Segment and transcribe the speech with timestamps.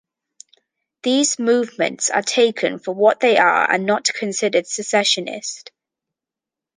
[1.03, 5.69] These "movements" are taken for what they are and not considered secessionist.